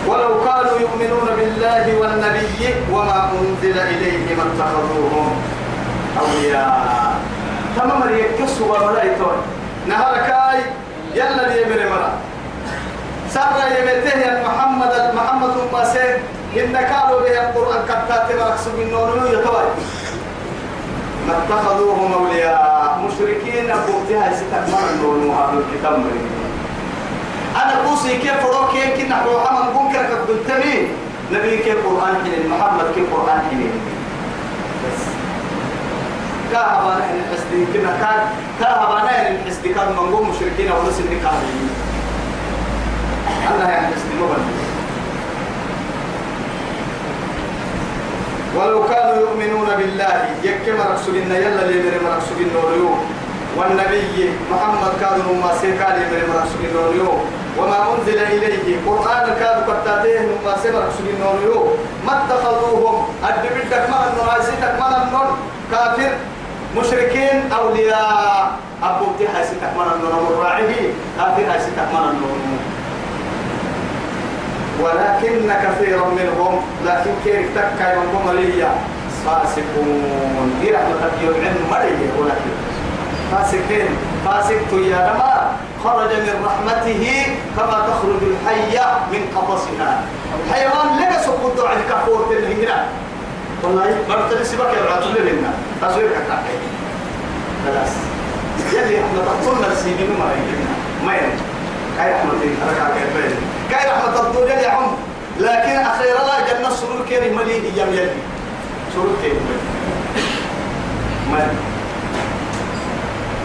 ولو 0.09 0.32
كانوا 0.44 0.78
يؤمنون 0.80 1.28
بالله 1.38 1.85
والنبي 2.00 2.62
وما 2.92 3.30
أنزل 3.38 3.78
إليه 3.78 4.35
ما 4.37 4.44
اتخذوهم 4.50 5.30
أولياء. 6.20 7.14
تمام 7.76 8.02
يكسوا 8.18 8.78
وملايتون 8.78 9.37
نهار 9.87 10.14
كاي 10.16 10.61
يلا 11.14 11.44
لي 11.49 11.64
من 11.64 11.80
مرا 11.90 12.12
سر 13.35 13.56
يمته 13.78 14.18
يا 14.18 14.42
محمد 14.47 15.14
محمد 15.14 15.54
ما 15.73 15.85
سين 15.85 16.16
إن 16.56 16.76
قالوا 16.76 17.20
به 17.20 17.37
القرآن 17.47 17.82
كتات 17.88 18.26
مركز 18.40 18.64
من 18.78 18.90
نور 18.90 19.09
يتوي. 19.32 19.68
ما 21.30 21.38
اتخذوهم 21.38 22.12
أولياء. 22.12 22.80
مشركين 23.06 23.64
ستكمل 24.32 24.90
النور 24.94 25.34
هذا 25.34 25.58
الكتاب 25.58 26.04
أنا 27.56 27.88
قوسي 27.88 28.18
كيف 28.18 28.32
فروك 28.46 28.70
كنا 28.96 29.22
روحا 29.26 29.62
من 29.62 29.92
كرك 29.92 30.10
الدنتمي 30.20 30.88
نبي 31.32 31.56
كيف 31.56 31.87
قرآن 31.87 32.14
حين 32.25 32.50
محمد 32.50 32.84
كيف 32.94 33.14
قرآن 33.14 33.40
حين 33.50 33.70
بس. 34.84 35.02
كهبا 36.52 36.99
نحن 36.99 37.14
الحسد. 37.20 37.52
كنا 37.72 37.92
كان 38.00 38.20
كهبا 38.60 39.04
نحن 39.04 39.26
الحسد. 39.26 39.66
كان 39.66 39.88
من 39.92 40.14
قوم 40.14 40.30
مشركين 40.30 40.72
ونس 40.72 41.00
النقاب 41.00 41.42
الله 43.54 43.68
يعني 43.68 43.88
الحسد 43.88 44.10
مبن 44.20 44.69
ولو 48.57 48.85
كانوا 48.88 49.14
يؤمنون 49.25 49.69
بالله 49.78 50.16
يكما 50.42 50.85
رسولنا 50.95 51.38
يلا 51.38 51.64
لي 51.71 51.75
من 51.83 52.02
رسولنا 52.19 52.59
وليو؟ 52.66 52.90
والنبي 53.57 54.30
محمد 54.52 54.92
كانوا 55.00 55.35
ما 55.42 55.50
سيكال 55.61 55.97
من 56.12 56.35
رسولنا 56.42 56.78
وليو؟ 56.88 57.12
وما 57.59 57.78
أنزل 57.95 58.19
إليه 58.19 58.76
قرآن 58.87 59.26
كانوا 59.40 59.62
كتاتيه 59.69 60.21
ما 60.45 60.54
سيما 60.62 60.78
رسولنا 60.88 61.25
وليو؟ 61.30 61.66
ما 62.07 62.12
اتخذوهم 62.25 62.97
أدبتك 63.25 63.85
ما 63.90 63.99
النرازيتك 64.11 64.75
ما 64.80 65.02
النور 65.02 65.28
كافر 65.73 66.12
مشركين 66.78 67.52
أولياء. 67.52 68.50
أبو 68.83 69.04
تحي 69.21 69.45
ستكمن 69.45 69.87
النور 69.97 70.28
الراعي 70.33 70.75
كافر 71.19 71.45
هاي 71.52 71.61
ستكمن 71.61 72.04
النور 72.11 72.37
ولكن 74.84 75.52
كثيرا 75.64 76.06
منهم 76.18 76.60
لكن 76.87 77.10
كيف 77.25 77.46
تكا 77.54 77.92
يوم 77.94 78.30
ليا؟ 78.37 78.70
فاسقون. 79.26 80.54
دي 80.60 80.70
رحمة 80.70 81.02
يوم 81.22 81.54
مرية 81.70 82.10
ولكن. 82.18 82.54
فاسقين. 83.32 83.88
فاسق 84.26 84.70
يا 84.72 85.12
رما 85.12 85.52
خرج 85.84 86.12
من 86.12 86.44
رحمته 86.46 87.26
كما 87.56 87.78
تخرج 87.88 88.22
الحية 88.32 88.87
من 89.12 89.22
قفصها. 89.37 90.00
الحيوان 90.46 90.88
لك 91.00 91.12
سقط 91.26 91.66
عن 91.66 91.78
كفور 91.90 92.26
الهجرة 92.38 92.84
والله 93.62 93.94
مرتب 94.08 94.42
سبك 94.42 94.72
يا 94.76 94.84
راتب 94.94 95.16
لنا. 95.26 95.50
تصوير 95.82 96.08
كتاكي 96.08 96.56
خلاص. 97.66 97.92
يلي 98.72 98.99
إحنا 98.99 99.20
تقصنا 99.26 99.72
السيدين 99.72 100.10
ما 100.18 100.26
يجينا 100.32 100.75
ما 101.06 101.12
يجي 101.14 101.42
كاي 101.99 102.12
ركع 102.70 102.88
كيفين 102.94 103.00
كاي 103.80 103.90
رحمة 103.90 104.20
الدنيا 104.20 104.60
يا 104.60 104.68
عم. 104.68 104.96
لكن 105.38 105.76
أخيرا 105.76 106.18
لا 106.28 106.37
جنة 106.49 106.70
سرور 106.70 107.06
كيري 107.08 107.30
مليء 107.30 107.72
يم 107.76 107.88
يلي. 107.88 108.20
سرور 108.94 109.16
كيري 109.22 109.40
ما 111.30 111.49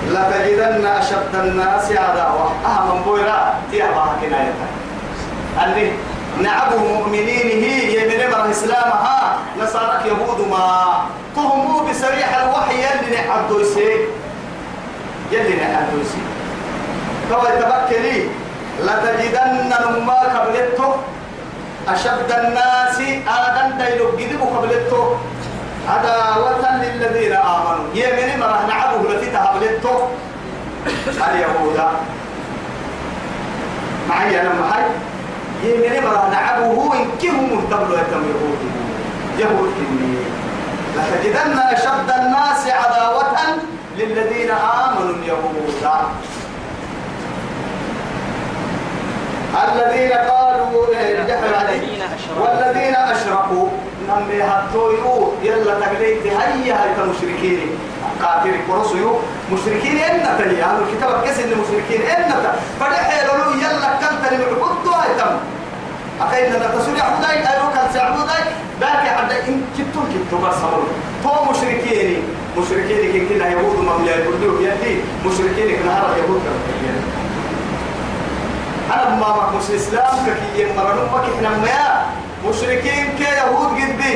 لتجدن 0.10 0.86
أشد 0.86 1.36
الناس 1.36 1.92
عداوة. 1.92 2.52
أهم 2.66 3.02
بويرا. 3.04 3.54
تيابها 3.72 4.16
كناية 4.22 4.54
أني 5.64 5.92
نعبه 6.42 6.78
مؤمنين 6.78 7.64
هي 7.64 7.96
يمن 7.96 8.32
مر 8.32 8.52
إسلامها 8.52 9.38
نصارك 9.60 10.06
يهود 10.06 10.48
ما. 10.52 10.96
تهموا 11.36 11.90
بسريح 11.90 12.36
الوحي 12.44 12.76
يلي 12.76 13.16
نحدو 13.16 13.60
يسي 13.60 14.08
يلي 15.32 15.56
نحدو 15.56 16.02
يسي 16.02 16.22
كما 17.30 17.50
يتبكلي 17.50 18.28
لتجدن 18.80 19.70
نما 19.70 20.20
قبلته 20.36 20.96
أشد 21.88 22.32
الناس 22.32 23.00
آدم 23.28 23.78
ديلو 23.78 24.06
قدبوا 24.08 24.58
قبلته 24.58 25.18
عداوة 25.90 26.64
للذين 26.82 27.34
آمنوا. 27.34 27.88
يمن 27.94 28.40
مر 28.40 28.54
نعبه 28.68 29.02
التي 29.10 29.32
تهبلته 29.32 29.98
اليهود. 31.28 31.78
معي 34.10 34.42
أنا 34.42 34.54
معي 34.54 34.84
يمين 35.64 36.04
مرة 36.04 36.30
نعبه. 36.32 36.94
إن 36.94 37.06
كهم 37.22 37.44
مهتم 37.54 37.94
يتم 37.94 38.24
يهود؟ 38.32 38.62
يهود 39.40 39.70
كني. 39.78 40.18
لتجدن 40.96 41.60
أشد 41.60 42.10
الناس 42.20 42.68
عداوة 42.68 43.38
للذين 43.98 44.52
آمنوا 44.52 45.16
اليهود. 45.16 45.88
الذين 49.64 50.12
قالوا 50.12 50.86
والذين 52.40 52.96
أشركوا. 52.96 53.68
نم 54.08 54.42
هتويو 54.42 55.34
يلا 55.44 55.80
تقليت 55.80 56.26
هيا 56.26 56.76
هيك 56.84 56.98
مشركين 57.00 57.60
كافر 58.22 58.56
كرسيو. 58.68 59.20
مشركين 59.54 59.98
إن 59.98 60.38
تلي. 60.38 60.64
هذا 60.64 60.80
الكتاب 60.86 61.24
كسر 61.24 61.44
المشركين 61.44 62.02
إن 62.02 62.32
فدحيل 62.80 63.28
له 63.28 63.50
يلا 63.56 63.90
كنت 64.02 64.34
لمعبد 64.34 64.88
هيتم 64.88 65.36
أكيد 66.22 66.56
أن 66.56 66.80
تسوي 66.80 67.02
عبداي 67.02 67.38
أيوة 67.38 67.74
كان 67.76 67.88
سعبداي 67.94 68.44
ذاك 68.82 69.08
حتى 69.18 69.36
إن 69.48 69.62
كتو 69.78 70.02
كتو 70.14 70.38
بس 70.38 70.56
هقول 70.56 70.88
تو 71.24 71.52
مشركين. 71.52 72.24
مشركين 72.58 73.12
كن 73.14 73.36
كنا 73.36 73.48
يهود 73.50 73.80
ممليا 73.80 74.16
يقولوا 74.16 74.62
يدي 74.62 74.96
مشركين 75.26 75.78
كنا 75.78 75.92
هذا 76.00 76.18
يهود 76.18 76.42
كنا 76.44 77.15
ما 79.20 79.30
مك 79.36 79.50
مش 79.56 79.76
إسلام 79.76 80.16
كي 80.56 80.66
مرنو 80.78 81.06
مك 81.14 81.26
إحنا 81.36 81.50
ما 81.50 82.06
مشركين 82.50 83.06
كي 83.18 83.24
يهود 83.24 83.68
قد 83.68 83.98
بي 83.98 84.14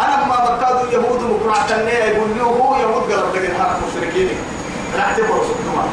أنا 0.00 0.26
ما 0.26 0.36
بكادوا 0.44 0.92
يهود 0.92 1.20
مقرعة 1.22 1.80
النية 1.80 2.04
يقول 2.04 2.28
له 2.38 2.44
هو 2.44 2.76
يهود 2.76 3.12
قلب 3.12 3.34
لكن 3.34 3.54
هذا 3.54 3.80
مشركين. 3.88 4.28
راح 4.96 5.16
تبرو 5.16 5.42
سبحانه 5.44 5.88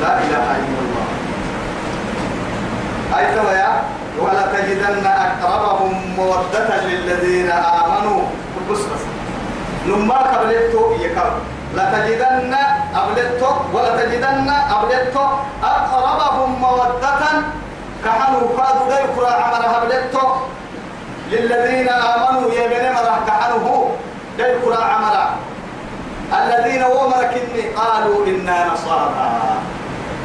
لا 0.00 0.18
إله 0.18 0.46
إلا 0.56 0.80
الله. 0.84 1.06
أي 3.18 3.24
يا؟ 3.58 3.82
ولا 4.18 4.42
تجدن 4.52 5.06
أقربهم 5.06 6.14
مودة 6.16 6.80
للذين 6.86 7.50
آمنوا. 7.50 8.22
بس 8.70 8.78
بس. 8.78 9.02
نما 9.86 10.14
قبلتو 10.14 10.92
يكر 11.00 11.32
لا 11.74 12.81
تجدن 12.92 13.00
قبلتو 13.00 13.52
ولا 13.72 13.96
تجدن 13.96 14.50
قبلتو 14.50 15.26
أقربهم 15.64 16.60
مودة 16.60 17.20
كحنوا 18.04 18.48
كادوا 18.56 18.88
لا 18.88 18.98
يقرأ 19.00 19.32
عمل 19.32 19.62
قبلتو 19.62 20.28
للذين 21.30 21.88
آمنوا 21.88 22.52
يمن 22.52 22.92
مرة 22.92 23.16
كحنوا 23.26 23.88
لا 24.38 24.46
يقرأ 24.46 24.84
عمل. 24.84 25.16
الذين 26.32 26.84
ومركني 26.84 27.62
قالوا 27.76 28.26
إنا 28.26 28.72
نصارى. 28.72 29.28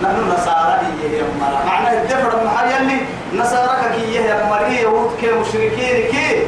نحن 0.04 0.30
نصارى 0.30 0.80
هي 1.04 1.22
مرة. 1.40 1.64
معنى 1.66 1.98
الدفر 1.98 2.42
المحل 2.42 2.72
يلي 2.72 3.00
نصارى 3.34 3.96
كي 3.96 4.20
هي 4.20 4.44
مرة. 4.50 4.68
يهود 4.68 5.12
كي 5.22 5.32
مشركين 5.32 6.12
كي. 6.12 6.48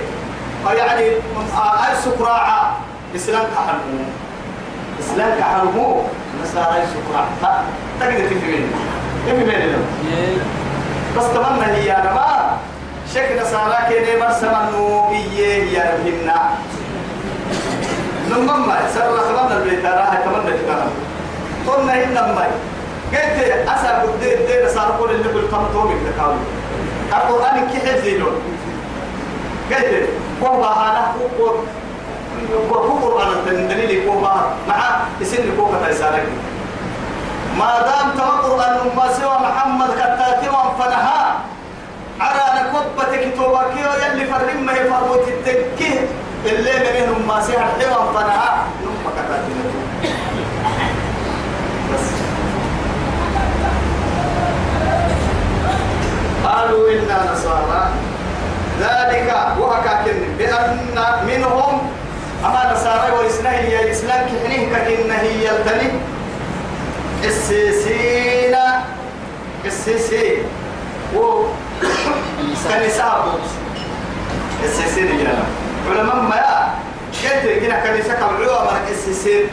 يعني 0.67 1.01
أي 1.01 1.95
سكراعة 2.03 2.77
إسلام 3.15 3.43
كحرمو 3.55 4.03
إسلام 4.99 5.39
كحرمو 5.39 6.01
نصارى 6.43 6.81
سكراعة 6.91 7.63
تقدر 7.99 8.25
تفهمين 8.29 8.71
تفهمين 9.27 10.39
بس 11.17 11.25
تمنى 11.33 11.65
هي 11.65 11.91
أنا 11.97 12.13
ما 12.13 12.57
شك 13.13 13.39
نصارى 13.41 13.77
كي 13.89 14.15
نمر 14.15 14.31
سمنو 14.31 15.09
إيه 15.11 15.73
يا 15.73 15.97
ربنا 15.97 16.49
نمما 18.29 18.77
سر 18.93 19.17
خبرنا 19.17 19.57
البيت 19.57 19.85
راح 19.85 20.13
تمنى 20.25 20.57
تكلم 20.57 20.91
قلنا 21.67 22.03
إنما 22.03 22.45
قلت 23.11 23.67
أسا 23.67 24.01
قد 24.01 24.19
دين 24.21 24.69
صار 24.75 24.95
كل 24.99 25.11
اللي 25.15 25.29
بالقمطو 25.33 25.81
من 25.87 26.13
تكاوي 26.13 26.35
القرآن 27.09 27.67
كي 27.69 27.77
حفظينون 27.87 28.35
قلت 29.71 30.09
وهو 30.41 30.63
أنا 30.63 31.13
وهو 32.71 33.07
قرآن 33.07 33.27
الدليل 33.47 34.05
كوبا 34.07 34.33
مع 34.67 34.79
اسم 35.21 35.43
كوبا 35.57 35.77
تيسارك 35.87 36.27
ما 37.59 37.81
دام 37.81 38.11
تما 38.17 38.35
قرآن 38.45 38.77
ما 38.97 39.13
سوى 39.13 39.37
محمد 39.47 39.89
كتاتي 39.93 40.47
وانفنها 40.49 41.35
على 42.21 42.43
نكبة 42.59 43.17
كتوبك 43.17 43.71
ما 44.65 44.73
يفرموت 44.73 45.27
التكيه 45.27 46.07
اللي 46.45 46.71
منهم 47.01 47.27
ما 47.27 47.39
قالوا 56.45 56.89
إنا 56.91 57.31
نصارى 57.33 57.89
ذلك 58.79 59.29
بأن 60.37 60.77
منهم 61.27 61.81
أما 62.45 62.73
نصارى 62.73 63.11
وإسنا 63.11 63.51
هي 63.59 63.83
الإسلام 63.83 64.27
كحنيه 64.27 64.67
ككن 64.75 65.11
هي 65.11 65.51
التني 65.51 65.91
السيسين 67.23 68.55
السيسي 69.65 70.37
و 71.15 71.43
كنيسة 72.69 73.23
السيسين 74.63 75.19
يا. 75.19 75.43
علماء 75.89 76.15
ما 76.15 76.35
يا. 76.35 76.73
قلت 77.23 77.63
كنا 77.65 77.79
كنيسة 77.85 78.13
كبلوا 78.13 78.61
من 78.61 78.87
السيسين 78.91 79.43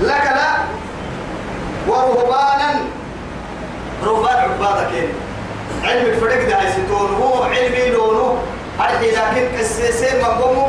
لك 0.00 0.24
لا. 0.36 0.54
ورهبانا. 1.88 2.80
رهبان 4.04 4.36
عبادك 4.36 5.08
علم 5.84 6.06
الفرق 6.06 6.48
ده 6.48 6.62
يستون 6.68 7.14
هو 7.22 7.42
علمي 7.42 7.90
لونه 7.90 8.38
هذه 8.78 9.06
لكن 9.10 9.58
السيسين 9.60 10.20
مقومه 10.22 10.66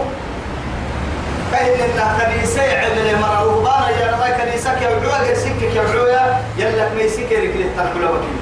كاين 1.51 1.81
إن 1.81 1.99
كنيسة 2.19 2.61
عمل 2.61 3.19
مرة 3.21 3.43
رهبان 3.43 3.99
يا 3.99 4.11
رب 4.11 4.41
كنيسة 4.41 4.79
كيوعوا 4.79 5.17
غير 5.23 5.35
سكة 5.35 5.71
كيوعوا 5.73 6.37
يلا 6.57 6.93
ما 6.93 7.01
يسكة 7.01 7.37
ركلة 7.37 7.65
تنقل 7.77 8.05
وكيل 8.05 8.39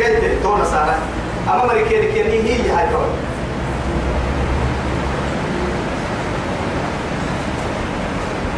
قلت 0.00 0.42
تونا 0.42 0.64
سارة. 0.64 0.98
أما 1.48 1.66
مريكين 1.66 2.12
كيني 2.14 2.42
هي 2.42 2.70
هاي 2.70 2.86
دول 2.92 3.06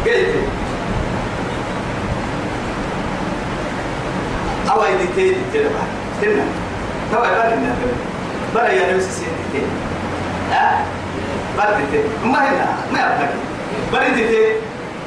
قلت 0.05 0.35
أو 4.71 4.83
أيدي 4.85 5.07
تيجي 5.15 5.35
تلبها 5.53 5.87
تلنا 6.21 6.43
توا 7.11 7.25
يبان 7.25 7.59
لنا 7.59 7.75
بلا 8.55 8.71
يا 8.71 8.93
نفس 8.93 9.05
سيدتين 9.05 9.69
ها؟ 10.51 10.85
بدتين 11.57 12.03
ما 12.31 12.39
هنا 12.49 12.67
ما 12.93 12.99
يبقى. 12.99 13.27
بدتين 13.93 14.55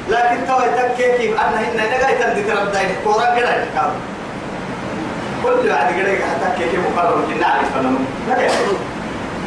لكن 0.09 0.47
توا 0.47 0.61
يتكي 0.65 1.17
كيف 1.17 1.31
أنا 1.41 1.59
هنا 1.59 1.83
نجاي 1.97 2.15
تندي 2.23 2.43
ترى 2.43 2.65
بداية 2.65 2.95
كورا 3.03 3.35
كده 3.35 3.49
كام 3.75 3.91
كل 5.43 5.69
واحد 5.69 5.93
كده 5.95 6.11
حتى 6.11 6.63
كيف 6.63 6.79
مقرر 6.95 7.21
كنا 7.33 7.45
عارف 7.47 7.77
أنا 7.79 7.97
لا 8.29 8.41
يا 8.41 8.51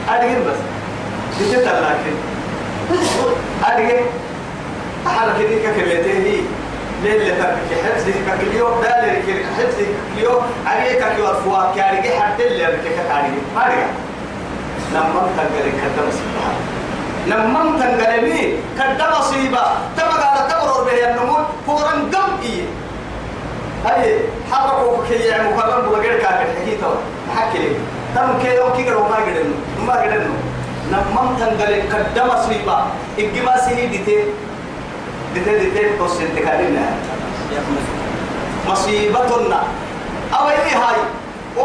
أدي 0.09 0.27
بس. 0.27 0.57
بتتا 1.41 1.81
لكن؟ 1.81 2.15
أدي 3.65 3.93
أحرك 5.07 5.37
دي 5.49 5.57
ككلتين 5.59 6.23
هي 6.25 6.41
ليلة 7.19 7.35
ترك 7.35 7.59
حفظك 7.85 8.15
كليو 8.41 8.69
دالك 8.83 9.23
حفظك 9.59 9.87
كليو 10.17 10.41
عليك 10.67 11.05
كيو 11.17 11.27
أفوا 11.27 11.75
كارجي 11.77 12.11
حتى 12.21 12.47
اللي 12.47 12.65
ركك 12.67 12.97
كارجي 13.09 13.37
ما 13.57 13.65
لما 14.93 15.29
تنقل 15.37 15.71
كذا 15.71 16.07
مصيبة 16.09 16.53
لما 17.27 17.79
تنقل 17.81 18.25
لي 18.25 18.57
كذا 18.79 19.15
مصيبة 19.19 19.63
تبقى 19.97 20.31
على 20.31 20.51
تمرر 20.51 20.85
به 20.85 21.11
النمو 21.11 21.37
فورا 21.67 21.95
دم 22.13 22.31
إيه 22.43 22.65
هاي 23.87 24.19
حركوا 24.53 24.97
كي 25.09 25.15
يعني 25.15 25.49
مكرم 25.55 25.91
بغير 25.91 26.19
كافر 26.19 26.47
حكيته 26.57 26.95
حكي 27.37 27.59
لي 27.59 27.75
تم 28.15 28.39
كي 28.43 28.55
يوم 28.57 28.73
كي 28.77 28.91
ما 28.91 29.17
قدرنا 29.17 29.55
ما 29.87 29.93
قدرنا 29.93 30.37
لما 30.91 31.37
تنقل 31.41 31.83
كذا 31.93 32.25
مصيبة 32.25 32.77
إجماع 33.19 33.57
سيدي 33.57 33.99
دتي 33.99 34.17
دتي 35.35 35.97
توسن 35.99 36.37
تكالينا 36.37 36.85
مصيبتنا. 38.69 39.63
أو 40.35 40.49
إيه 40.49 40.77
هاي. 40.77 40.97
و 41.57 41.63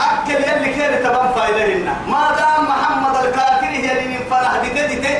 أكل 0.00 0.34
يلي 0.34 0.74
كان 0.74 1.02
تبان 1.04 1.32
فايدهن 1.36 1.86
ما 2.08 2.30
دام 2.38 2.64
محمد 2.68 3.24
الكافر 3.24 3.49
فرح 4.30 4.56
دتي 4.56 4.86
دتي 4.86 5.18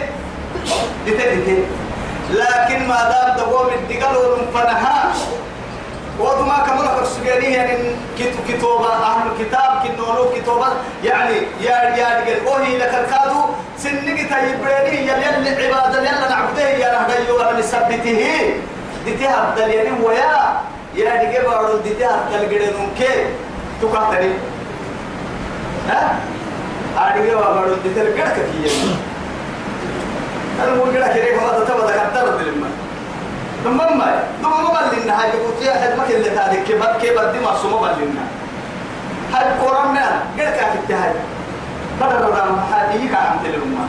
دتي 1.07 1.37
دتي 1.37 1.64
لكن 2.31 2.88
ما 2.88 3.11
دام 3.11 3.37
دقوم 3.37 3.68
الدقل 3.68 4.16
ونفنها 4.16 5.12
وضما 6.20 6.59
كمل 6.66 6.88
فرسجاني 6.88 7.55
يعني 7.55 7.73
كتب 8.18 8.38
كتوبة 8.49 8.92
أهل 8.92 9.27
الكتاب 9.31 9.83
كنونو 9.83 10.31
كتوبة. 10.37 10.66
يعني 11.05 11.35
يا 11.61 11.77
يا 11.96 12.20
رجال 12.20 12.46
وهي 12.46 12.79
لك 12.79 12.94
الكادو 12.94 13.40
سنك 13.79 14.18
تيبريني 14.31 15.07
يا 15.07 15.16
يلي 15.16 15.66
عبادة 15.66 16.01
يلا 16.03 16.29
نعبده 16.29 16.68
يا 16.70 16.88
رهدي 16.92 17.33
ولا 17.33 17.59
نثبته 17.59 18.55
دتي 19.07 19.27
هبدل 19.27 19.68
يعني 19.70 20.03
ويا 20.05 20.61
يا 20.94 21.14
رجال 21.14 21.44
بارو 21.44 21.77
دتي 21.79 22.05
هبدل 22.05 22.49
جدنون 22.51 22.90
كي 22.99 23.27
تقاتلي 23.83 24.33
ها 26.96 27.16
أديك 27.16 27.37
وابرو 27.37 27.74
دتر 27.74 28.11
كذا 28.16 28.29
كذي 28.37 28.70
أنا 30.62 30.74
مو 30.74 30.92
كذا 30.92 31.07
كذي 31.07 31.37
هو 31.37 31.64
تبغى 31.64 31.92
تكتر 31.92 32.37
بالما 32.37 32.68
ثم 33.64 33.76
ما 33.76 34.22
ثم 34.42 34.74
ما 34.74 34.90
بلنا 34.90 35.22
هاي 35.22 35.31
بقول 35.31 35.66
يا 35.66 35.72
حد 35.72 35.98
ما 35.98 36.05
كل 36.09 36.29
هذا 36.29 36.62
كيف 36.66 36.85
كيف 36.85 37.20
بدي 37.20 37.38
ما 37.38 37.57
سمو 37.62 37.79
بلنا 37.79 38.24
هاي 39.35 39.44
قرآننا 39.61 40.22
كذا 40.37 40.50
كذا 40.88 41.05
هاي 41.05 41.12
بدر 42.00 42.20
رام 42.20 42.59
هذه 42.72 43.12
كعم 43.12 43.38
تلوما 43.44 43.87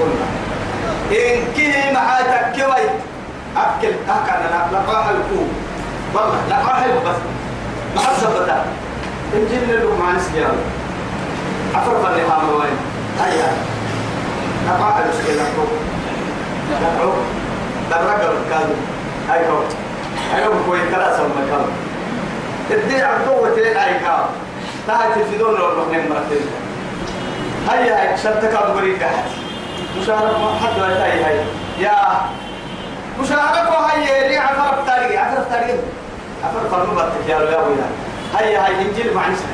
قلنا 0.00 0.26
إن 1.10 1.52
كه 1.56 1.92
معاتك 1.92 2.52
كوي 2.56 2.86
أكل 3.56 3.94
أكل 4.08 4.44
لقاح 4.72 5.08
الكوب 5.08 5.48
والله 6.14 6.38
لقاح 6.50 6.86
بس 6.86 7.16
محسبة 7.96 8.64
إنجيل 9.34 9.80
له 9.80 9.96
مع 10.00 10.12
نسيان 10.12 10.56
عفر 11.74 11.96
هام 12.22 12.48
وين 12.48 12.76
هاي 13.20 13.38
لقاح 14.66 14.96
المشكلة 14.96 15.44
درجة 17.90 18.16
كذا. 18.50 18.76
هاي 19.28 19.44
كوب 19.46 19.64
هاي 20.32 20.44
كوب 20.44 20.54
كوي 20.66 20.78
سوى 21.16 21.28
مكان 21.28 21.66
عبدو 23.02 23.46
وتين 23.46 23.76
هاي 23.76 23.94
كوب 23.94 24.26
تاعي 24.86 25.14
تلفزيون 25.14 25.54
لو 25.54 25.90
نحن 25.92 26.08
مرتين. 26.10 26.46
هيا 27.70 28.16
شرطك 28.16 28.54
أبو 28.54 28.78
بريك 28.78 29.02
أحد. 29.02 29.24
مشارك 30.00 30.36
حد 30.62 30.80
ولا 30.80 31.04
هاي 31.04 31.24
هاي. 31.24 31.40
يا. 31.78 31.96
مشارك 33.20 33.70
وهاي 33.70 34.28
ري 34.28 34.38
عفر 34.38 34.82
فتاري 34.82 35.18
عفر 35.18 35.44
فتاري 35.44 35.72
عفر 36.44 36.68
فرمو 36.70 36.94
بطك 36.94 37.28
يا 37.28 37.36
يا 37.36 37.58
ويا 37.58 37.86
هيا 38.36 38.66
هاي 38.66 38.82
إنجيل 38.82 39.14
مع 39.14 39.28
نسخة 39.28 39.46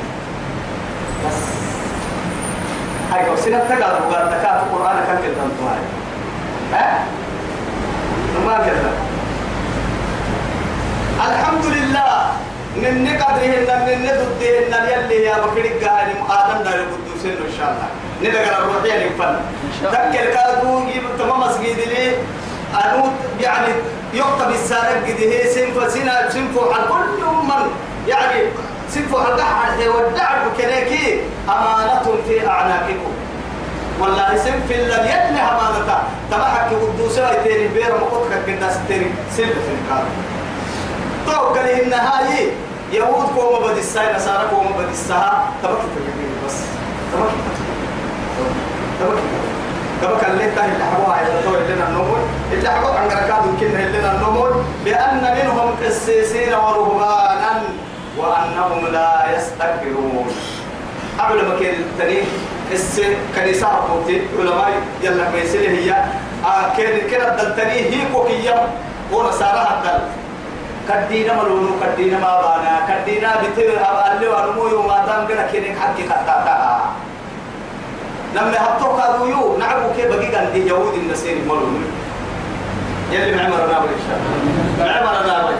بس. 1.25 1.58
كو 3.13 3.35
سنة 3.35 3.59
تقال 3.59 3.79
بقال 4.09 4.29
تكات 4.31 4.61
القرآن 4.63 4.95
كده 5.23 5.43
أنتم 5.45 5.65
هاي 5.67 5.79
ها؟ 6.73 7.05
ما 8.45 8.57
كده 8.65 8.89
الحمد 11.29 11.65
لله 11.65 12.31
من 12.75 13.07
قدرهن 13.21 13.85
من 13.85 13.97
نددهن 14.03 14.73
يلي 14.89 15.23
يا 15.23 15.35
بكري 15.45 15.69
قال 15.69 16.07
آدم 16.29 16.63
دار 16.63 16.73
القدوسين 16.79 17.31
إن 17.31 17.53
شاء 17.57 17.69
الله. 17.71 17.87
ندقر 18.21 18.63
الروحية 18.63 19.05
نفن 19.09 19.35
تكل 19.83 20.33
كادو 20.33 20.85
جيب 20.85 21.03
تمام 21.19 21.39
مسجد 21.39 21.77
لي 21.87 22.11
أنو 22.85 23.03
يعني 23.41 23.73
يكتب 24.13 24.49
السارق 24.49 25.03
قد 25.07 25.19
هي 25.19 25.43
سنف 25.47 25.91
سنة 25.91 26.29
سنف 26.29 26.59
على 26.73 26.83
كل 26.89 27.25
من 27.25 27.71
يعني 28.07 28.41
سنف 28.89 29.15
على 29.15 29.33
الدحر 29.33 29.89
والدعر 29.89 30.37
كنيكي 30.57 31.21
أمانة 31.49 32.17
في 32.27 32.47
أعناقكم. 32.47 33.13
والله 33.99 34.37
سنف 34.37 34.71
لم 34.71 35.05
يدني 35.05 35.41
أمانة. 35.41 36.03
تبعك 36.31 36.69
قدوسة 36.81 37.43
تيري 37.43 37.67
بير 37.67 37.93
مقطك 38.01 38.45
كنا 38.45 38.73
ستيري 38.73 39.11
سنف 39.37 39.47
في 39.47 39.73
الكار. 39.77 40.03
توكل 41.25 41.59
إن 41.59 41.93
هاي 41.93 42.51
يهود 42.91 43.29
كوما 43.35 43.67
بدي 43.67 43.79
الساي 43.79 44.15
نصارى 44.15 44.47
كوما 44.49 44.69
بدي 44.77 44.91
السها 44.91 45.43
تبكي 45.63 45.75
في 45.95 46.45
بس. 46.45 46.55
تبكي 47.13 47.35
تبكي 48.99 49.21
تبكي 50.01 50.31
اللي 50.31 50.51
تاني 50.55 50.73
اللي 50.73 50.85
حبوها 50.85 51.21
إلى 51.21 51.43
تو 51.43 51.55
اللي 51.55 51.83
النمول 51.83 52.19
اللي 52.51 52.69
حبوا 52.69 52.89
عن 52.89 53.07
ركاد 53.07 53.45
يمكن 53.45 53.79
اللي 53.79 54.11
النمول 54.11 54.51
بأن 54.85 55.37
منهم 55.37 55.75
قسيسين 55.85 56.53
ورهبانا. 56.53 57.68
وأنهم 58.19 58.87
لا 58.93 59.11
يستكبرون. 59.35 60.27
قبل 61.19 61.37
ما 61.47 61.59
كان 61.59 61.73
التاني 61.73 62.19
الس 62.71 63.01
كنيسة 63.35 63.67
حكومتي 63.67 64.21
علماء 64.39 64.71
يلا 65.03 65.29
ميسيل 65.31 65.69
هي. 65.69 65.91
آه 66.45 66.75
كان 66.77 67.09
كده 67.11 67.41
التاني 67.41 67.71
هي 67.71 67.99
كوكية. 68.13 68.67
ونصارى 69.13 69.67
الدل. 69.77 70.01
كدينا 70.89 71.33
ملونو 71.33 71.69
كدينا 71.81 72.19
ما 72.19 72.41
بانا 72.41 72.73
كدينا 72.89 73.29
بتر 73.41 73.69
اللي 74.11 74.27
ورمو 74.27 74.67
يوم 74.67 74.87
ما 74.87 75.05
دام 75.05 75.27
كنا 75.27 75.47
كينك 75.51 75.77
حقي 75.77 76.03
خطاتا 76.09 76.79
لما 78.35 78.57
هبطوا 78.57 79.01
قالوا 79.01 79.27
يو 79.27 79.57
نعبو 79.57 79.93
كيف 79.95 80.07
بقي 80.07 80.27
كان 80.27 80.53
دي 80.53 80.67
يهود 80.67 80.93
النسير 80.93 81.37
ملونو. 81.45 81.79
يلي 83.11 83.35
معمر 83.35 83.57
نابل 83.57 83.89
إن 83.97 84.03
شاء 84.07 84.17
الله. 84.17 84.33
معمر 84.85 85.27
نابل 85.27 85.55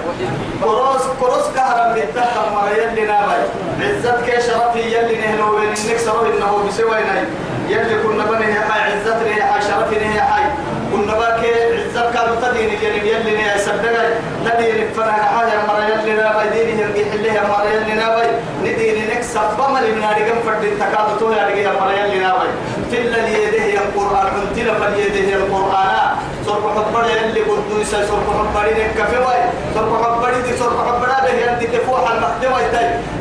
كهرم 0.62 1.09
مرة 2.70 2.78
يلي 2.78 3.06
نابل 3.06 3.42
عزت 3.82 4.26
كي 4.26 4.42
شرفي 4.42 4.80
يلي 4.80 5.18
نهلو 5.18 5.56
بين 5.56 5.64
النك 5.64 5.98
سرو 5.98 6.26
إنه 6.26 6.64
بسوي 6.68 6.90
ناي. 6.92 7.24
يلي 7.70 8.04
كنا 8.04 8.26
بني 8.26 8.46
هاي 8.46 8.82
عزت 8.94 9.24
ريحة 9.24 9.60
شرفي 9.60 9.96
هاي 10.06 10.44
كنا 10.92 11.14
باكي 11.14 11.52
عزت 11.54 12.14
كانوا 12.14 12.36
تدين 12.42 12.70
يلي 12.70 13.12
يلي 13.12 13.38
نهي 13.38 13.60
سبقا 13.60 14.04
تدين 14.46 14.88
فرح 14.98 15.36
حاجة 15.36 15.66
مرة 15.68 15.84
يلي 15.86 16.14
نابل 16.14 16.50
ديني 16.50 16.82
يلي 16.82 17.12
حليها 17.12 17.48
مرة 17.48 17.66
يلي 17.74 17.94
نابل 17.94 18.28
نديني 18.64 19.16
نك 19.16 19.22
سبما 19.22 19.80
اللي 19.80 19.92
من 19.92 20.04
هاريكم 20.04 20.40
فرد 20.46 20.64
التكاد 20.64 21.18
تو 21.20 21.32
يلي 21.32 21.72
مرة 21.80 21.94
يلي 21.94 22.20
نابل 22.20 22.48
تلا 22.92 23.18
ليده 23.26 23.82
القرآن 23.82 24.28
انتلا 24.42 24.74
فليده 24.74 25.36
القرآن. 25.36 26.09
صرف 26.50 26.66
حبر 26.78 27.06
يلي 27.06 27.42
قدوس 27.42 27.92
صرف 27.92 28.28
حبر 28.38 28.66
نكفي 28.80 29.18
واي. 29.18 29.42
صرف 29.76 29.92
حبر 30.04 30.34
دي 30.46 30.58
صرف 30.58 30.78
حبر 30.88 31.10
به 31.24 31.30
يلي 31.30 31.68
تفوح 31.78 32.12
المخدم 32.12 32.52
واي 32.52 32.66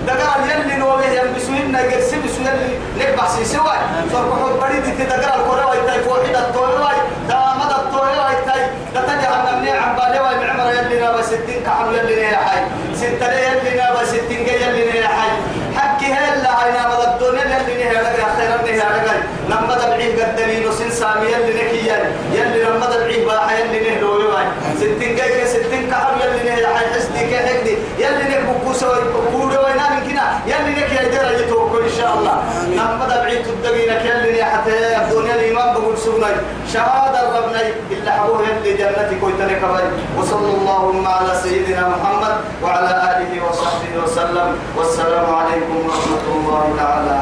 دقال 0.06 0.40
يلي 0.50 0.76
نوبه 0.76 1.06
يلبسوين 1.06 1.72
نجرسي 1.72 2.16
بسو 2.24 2.40
يلي 2.40 2.72
نكبح 2.98 3.28
سيسي 3.28 3.58
واي. 3.58 3.78
صرف 4.12 4.30
حبر 4.42 4.70
دي 4.84 4.92
تدقال 5.04 5.40
القرآن 5.40 5.66
واي 5.66 5.80
تاي 5.86 6.00
فوحي 6.02 6.34
الطوي 6.34 6.76
واي. 6.84 6.98
دامد 7.28 7.70
الطوي 7.80 8.18
واي 8.18 8.36
تاي 8.46 8.62
تتجع 8.94 9.30
نمني 9.44 9.70
عبالي 9.70 10.20
واي 10.20 10.36
معمر 10.46 10.72
يلي 10.72 11.00
نابا 11.00 11.22
ستين 11.22 11.60
كعب 11.66 11.92
يلي 11.92 12.16
نيا 12.16 12.36
حي. 12.36 12.60
ستة 12.94 13.32
يلي 13.32 13.76
نابا 13.76 14.04
ستين 14.04 14.40
يلي 14.48 14.92
نيا 14.92 15.08
حي. 15.08 15.30
حكي 15.76 16.12
هلا 16.12 16.50
عينا 16.58 16.82
مدى 16.88 17.06
الدنيا 17.08 17.44
يلي 17.58 17.74
نيا 17.84 18.02
لقى 18.02 18.26
خيرا 18.36 18.62
نيا 18.64 18.88
لقى 18.94 19.16
لما 19.48 19.74
دبعيه 19.80 20.24
قدلين 20.24 20.68
وسن 20.68 20.90
سامي 20.90 21.26
يلي 21.26 21.52
نكيا 21.58 21.98
يلي 22.32 22.62
لما 22.64 22.86
دبعيه 22.86 23.26
باحا 23.26 23.58
يلي 23.58 23.90
نهلو 23.90 24.20
يواي 24.20 24.46
ستين 24.78 25.16
كيك 25.16 25.44
ستين 25.46 25.90
كعب 25.90 26.16
يلي 26.20 26.50
نهي 26.50 26.66
حي 26.66 26.86
حسدي 26.94 27.20
كي 27.30 27.38
حقدي 27.46 27.74
يلي 27.98 28.24
نك 28.30 28.42
بكوسا 28.48 28.86
وكودا 28.88 29.58
وينا 29.64 29.84
من 29.90 30.00
كنا 30.06 30.24
يلي 30.46 30.70
نك 30.78 30.90
يدير 31.00 31.40
يتوكل 31.40 31.82
إن 31.82 31.94
شاء 31.98 32.10
الله. 32.18 32.36
لما 32.72 33.04
دبعيه 33.10 33.42
تدقينك 33.42 34.02
يلي 34.04 34.32
نيا 34.32 34.44
حتى 34.44 34.70
الدنيا 34.70 35.34
الإيمان 35.34 35.74
بقول 35.74 35.98
سبناي. 35.98 36.34
شهادة 36.72 37.20
ربنا 37.38 37.60
إلا 37.90 38.10
حبوه 38.12 38.42
يلي 38.42 38.72
جنتي 38.80 39.14
كويتني 39.20 39.54
كبري 39.54 39.90
وصلى 40.18 40.50
اللهم 40.58 41.06
على 41.06 41.32
سيدنا 41.42 41.88
محمد 41.88 42.34
وعلى 42.62 42.90
آله 43.10 43.32
وصحبه 43.46 43.92
وسلم. 44.04 44.48
والسلام 44.76 45.34
عليكم 45.34 45.76
ورحمة 45.86 46.24
الله 46.36 46.64
تعالى 46.78 47.18